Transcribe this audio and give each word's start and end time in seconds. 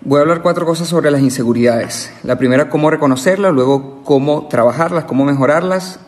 Voy 0.00 0.18
a 0.18 0.20
hablar 0.22 0.42
cuatro 0.42 0.64
cosas 0.64 0.86
sobre 0.86 1.10
las 1.10 1.20
inseguridades. 1.20 2.12
La 2.22 2.38
primera, 2.38 2.70
cómo 2.70 2.88
reconocerlas, 2.88 3.52
luego 3.52 4.02
cómo 4.04 4.46
trabajarlas, 4.46 5.04
cómo 5.04 5.24
mejorarlas, 5.24 5.98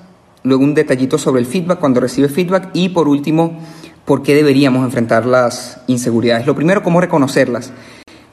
luego 0.45 0.63
un 0.63 0.75
detallito 0.75 1.18
sobre 1.18 1.41
el 1.41 1.47
feedback 1.47 1.81
cuando 1.81 1.99
recibe 1.99 2.29
feedback 2.29 2.71
y 2.73 2.91
por 2.91 3.08
último, 3.08 3.58
por 4.05 4.23
qué 4.23 4.37
deberíamos 4.37 4.84
enfrentar 4.84 5.26
las 5.26 5.81
inseguridades. 5.89 6.47
Lo 6.47 6.55
primero, 6.55 6.84
cómo 6.84 7.00
reconocerlas. 7.00 7.73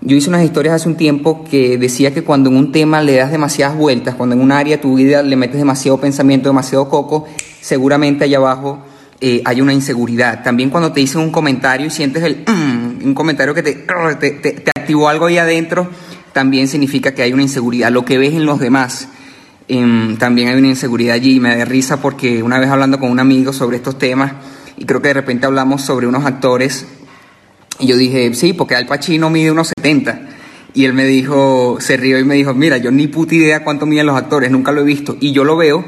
Yo 0.02 0.16
hice 0.16 0.30
unas 0.30 0.44
historias 0.44 0.76
hace 0.76 0.90
un 0.90 0.96
tiempo 0.96 1.44
que 1.50 1.80
decía 1.80 2.14
que 2.14 2.24
cuando 2.24 2.52
en 2.52 2.56
un 2.56 2.72
tema 2.72 3.02
le 3.02 3.16
das 3.16 3.32
demasiadas 3.32 3.76
vueltas, 3.76 4.14
cuando 4.14 4.36
en 4.36 4.42
un 4.44 4.52
área 4.52 4.76
de 4.76 4.82
tu 4.82 4.96
vida 4.96 5.24
le 5.24 5.36
metes 5.36 5.58
demasiado 5.58 5.98
pensamiento, 6.00 6.50
demasiado 6.50 6.88
coco, 6.88 7.26
seguramente 7.62 8.26
allá 8.26 8.38
abajo 8.38 8.84
eh, 9.20 9.42
hay 9.44 9.60
una 9.62 9.74
inseguridad. 9.74 10.44
También 10.44 10.70
cuando 10.70 10.92
te 10.92 11.00
dicen 11.00 11.22
un 11.22 11.32
comentario 11.32 11.88
y 11.88 11.90
sientes 11.90 12.22
el, 12.22 12.46
mm", 12.46 12.87
un 13.08 13.16
comentario 13.16 13.54
que 13.54 13.64
te, 13.64 13.74
te, 13.74 14.72
activó 14.76 15.10
algo 15.10 15.26
ahí 15.26 15.38
adentro, 15.38 15.90
también 16.34 16.68
significa 16.68 17.14
que 17.14 17.24
hay 17.24 17.34
una 17.34 17.44
inseguridad. 17.44 17.92
Lo 17.92 18.06
que 18.06 18.18
ves 18.18 18.34
en 18.34 18.46
los 18.46 18.60
demás, 18.60 19.10
em, 19.68 20.18
también 20.18 20.50
hay 20.50 20.56
una 20.56 20.68
inseguridad 20.68 21.16
allí. 21.16 21.40
Me 21.40 21.56
da 21.56 21.66
risa 21.66 22.02
porque 22.02 22.44
una 22.44 22.60
vez 22.60 22.70
hablando 22.70 23.00
con 23.00 23.10
un 23.10 23.20
amigo 23.20 23.54
sobre 23.54 23.78
estos 23.78 23.98
temas, 23.98 24.34
y 24.78 24.86
creo 24.86 25.02
que 25.02 25.08
de 25.08 25.16
repente 25.16 25.46
hablamos 25.46 25.82
sobre 25.82 26.06
unos 26.06 26.26
actores 26.26 26.86
y 27.80 27.88
yo 27.88 27.98
dije, 27.98 28.34
sí, 28.34 28.54
porque 28.54 28.76
Al 28.76 28.88
Pacino 28.88 29.30
mide 29.30 29.52
unos 29.52 29.72
70. 29.78 30.22
Y 30.74 30.86
él 30.86 30.94
me 30.94 31.06
dijo, 31.06 31.78
se 31.80 31.98
rió 31.98 32.20
y 32.20 32.24
me 32.24 32.36
dijo, 32.36 32.54
mira, 32.54 32.78
yo 32.78 32.92
ni 32.92 33.08
puta 33.08 33.36
idea 33.36 33.64
cuánto 33.64 33.86
miden 33.86 34.06
los 34.06 34.18
actores, 34.18 34.52
nunca 34.52 34.72
lo 34.72 34.82
he 34.82 34.84
visto. 34.84 35.18
Y 35.20 35.32
yo 35.32 35.44
lo 35.44 35.58
veo 35.58 35.86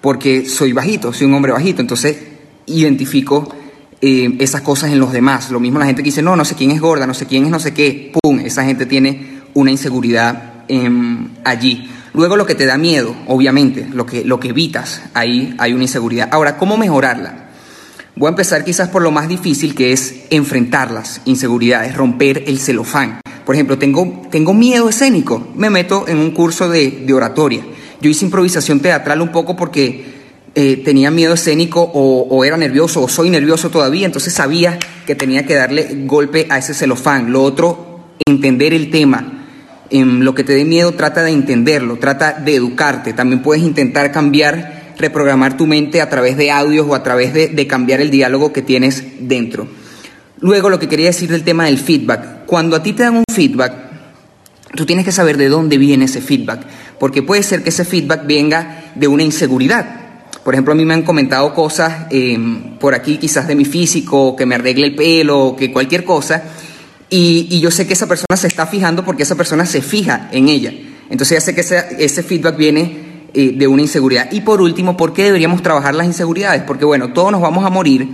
porque 0.00 0.46
soy 0.46 0.72
bajito, 0.72 1.12
soy 1.12 1.26
un 1.26 1.34
hombre 1.34 1.52
bajito. 1.52 1.80
Entonces 1.80 2.18
identifico 2.66 3.54
esas 4.02 4.62
cosas 4.62 4.90
en 4.90 4.98
los 4.98 5.12
demás. 5.12 5.50
Lo 5.50 5.60
mismo 5.60 5.78
la 5.78 5.86
gente 5.86 6.02
que 6.02 6.08
dice, 6.08 6.22
no, 6.22 6.36
no 6.36 6.44
sé 6.44 6.54
quién 6.54 6.72
es 6.72 6.80
gorda, 6.80 7.06
no 7.06 7.14
sé 7.14 7.26
quién 7.26 7.44
es 7.44 7.50
no 7.50 7.60
sé 7.60 7.72
qué. 7.72 8.12
¡Pum! 8.20 8.40
Esa 8.40 8.64
gente 8.64 8.84
tiene 8.84 9.40
una 9.54 9.70
inseguridad 9.70 10.64
em, 10.68 11.28
allí. 11.44 11.88
Luego 12.14 12.36
lo 12.36 12.44
que 12.44 12.54
te 12.54 12.66
da 12.66 12.76
miedo, 12.76 13.14
obviamente, 13.26 13.86
lo 13.90 14.04
que, 14.04 14.24
lo 14.24 14.38
que 14.38 14.48
evitas, 14.48 15.02
ahí 15.14 15.54
hay 15.58 15.72
una 15.72 15.84
inseguridad. 15.84 16.28
Ahora, 16.30 16.58
¿cómo 16.58 16.76
mejorarla? 16.76 17.50
Voy 18.14 18.26
a 18.26 18.30
empezar 18.30 18.64
quizás 18.64 18.90
por 18.90 19.00
lo 19.00 19.10
más 19.10 19.28
difícil 19.28 19.74
que 19.74 19.92
es 19.92 20.26
enfrentar 20.28 20.90
las 20.90 21.22
inseguridades, 21.24 21.96
romper 21.96 22.44
el 22.46 22.58
celofán. 22.58 23.20
Por 23.46 23.54
ejemplo, 23.54 23.78
tengo, 23.78 24.22
tengo 24.30 24.52
miedo 24.52 24.88
escénico, 24.90 25.48
me 25.56 25.70
meto 25.70 26.06
en 26.06 26.18
un 26.18 26.32
curso 26.32 26.68
de, 26.68 27.10
oratoria. 27.14 27.64
Yo 28.00 28.10
hice 28.10 28.26
improvisación 28.26 28.80
teatral 28.80 29.22
un 29.22 29.32
poco 29.32 29.56
porque 29.56 30.11
eh, 30.54 30.76
tenía 30.84 31.10
miedo 31.10 31.32
escénico 31.32 31.90
o, 31.94 32.44
era 32.44 32.56
nervioso 32.56 33.02
o 33.02 33.08
soy 33.08 33.30
nervioso 33.30 33.70
todavía, 33.70 34.04
entonces 34.04 34.34
sabía 34.34 34.78
que 35.06 35.14
tenía 35.14 35.46
que 35.46 35.54
darle 35.54 35.88
golpe 36.04 36.46
a 36.50 36.58
ese 36.58 36.74
celofán. 36.74 37.32
Lo 37.32 37.42
otro, 37.42 38.00
entender 38.26 38.74
el 38.74 38.90
tema. 38.90 39.38
En 39.88 40.24
lo 40.24 40.34
que 40.34 40.44
te 40.44 40.54
dé 40.54 40.64
miedo, 40.64 40.92
trata 40.92 41.22
de 41.22 41.30
entenderlo, 41.30 41.98
trata 41.98 42.32
de 42.32 42.54
educarte. 42.54 43.12
También 43.12 43.42
puedes 43.42 43.62
intentar 43.62 44.10
cambiar 44.10 44.82
reprogramar 44.98 45.56
tu 45.56 45.66
mente 45.66 46.00
a 46.00 46.08
través 46.08 46.36
de 46.36 46.50
audios 46.50 46.86
o 46.88 46.94
a 46.94 47.02
través 47.02 47.32
de, 47.34 47.66
cambiar 47.66 48.00
el 48.00 48.10
diálogo 48.10 48.52
que 48.52 48.62
tienes 48.62 49.04
dentro. 49.20 49.66
Luego 50.40 50.70
lo 50.70 50.78
que 50.78 50.88
quería 50.88 51.06
decir 51.06 51.30
del 51.30 51.44
tema 51.44 51.66
del 51.66 51.78
feedback. 51.78 52.46
Cuando 52.46 52.76
a 52.76 52.82
ti 52.82 52.92
te 52.92 53.02
dan 53.02 53.16
un 53.16 53.24
feedback, 53.32 53.72
tú 54.74 54.86
tienes 54.86 55.04
que 55.04 55.12
saber 55.12 55.36
de 55.36 55.48
dónde 55.48 55.78
viene 55.78 56.04
ese 56.04 56.20
feedback, 56.20 56.60
porque 56.98 57.22
puede 57.22 57.42
ser 57.42 57.62
que 57.62 57.70
ese 57.70 57.84
feedback 57.84 58.26
venga 58.26 58.92
de 58.94 59.08
una 59.08 59.22
inseguridad. 59.22 60.01
Por 60.44 60.54
ejemplo, 60.54 60.72
a 60.72 60.76
mí 60.76 60.84
me 60.84 60.94
han 60.94 61.02
comentado 61.02 61.54
cosas 61.54 62.06
em, 62.10 62.76
por 62.78 62.94
aquí, 62.94 63.18
quizás 63.18 63.46
de 63.46 63.54
mi 63.54 63.64
físico, 63.64 64.34
que 64.34 64.44
me 64.44 64.56
arregle 64.56 64.86
el 64.86 64.94
pelo, 64.94 65.54
que 65.56 65.72
cualquier 65.72 66.04
cosa, 66.04 66.42
y, 67.08 67.60
yo 67.60 67.70
sé 67.70 67.86
que 67.86 67.92
esa 67.92 68.06
persona 68.06 68.36
se 68.36 68.46
está 68.46 68.66
fijando 68.66 69.04
porque 69.04 69.22
esa 69.22 69.34
persona 69.34 69.66
se 69.66 69.82
fija 69.82 70.30
en 70.32 70.48
ella. 70.48 70.72
Entonces 71.10 71.36
ya 71.36 71.40
sé 71.42 71.54
que 71.54 71.60
ese 72.02 72.22
feedback 72.22 72.56
viene 72.56 73.28
eh, 73.34 73.52
de 73.54 73.66
una 73.66 73.82
inseguridad. 73.82 74.32
Y 74.32 74.40
por 74.40 74.62
último, 74.62 74.96
¿por 74.96 75.12
qué 75.12 75.24
deberíamos 75.24 75.62
trabajar 75.62 75.94
las 75.94 76.06
inseguridades? 76.06 76.62
Porque 76.62 76.86
bueno, 76.86 77.12
todos 77.12 77.30
nos 77.30 77.42
vamos 77.42 77.66
a 77.66 77.70
morir 77.70 78.08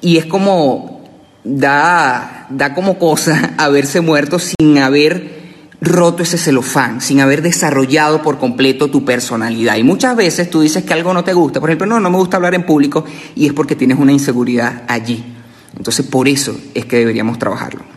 y 0.00 0.16
es 0.16 0.24
como, 0.24 1.02
da, 1.44 2.46
da 2.48 2.74
como 2.74 2.98
cosa 2.98 3.54
haberse 3.58 4.00
muerto 4.00 4.38
sin 4.38 4.78
haber 4.78 5.39
roto 5.80 6.22
ese 6.22 6.38
celofán, 6.38 7.00
sin 7.00 7.20
haber 7.20 7.42
desarrollado 7.42 8.22
por 8.22 8.38
completo 8.38 8.88
tu 8.88 9.04
personalidad. 9.04 9.76
Y 9.76 9.82
muchas 9.82 10.14
veces 10.16 10.50
tú 10.50 10.60
dices 10.60 10.84
que 10.84 10.92
algo 10.92 11.14
no 11.14 11.24
te 11.24 11.32
gusta, 11.32 11.60
por 11.60 11.70
ejemplo, 11.70 11.86
no, 11.86 12.00
no 12.00 12.10
me 12.10 12.18
gusta 12.18 12.36
hablar 12.36 12.54
en 12.54 12.64
público 12.64 13.04
y 13.34 13.46
es 13.46 13.52
porque 13.52 13.76
tienes 13.76 13.98
una 13.98 14.12
inseguridad 14.12 14.82
allí. 14.88 15.24
Entonces, 15.76 16.06
por 16.06 16.28
eso 16.28 16.58
es 16.74 16.84
que 16.84 16.96
deberíamos 16.96 17.38
trabajarlo. 17.38 17.89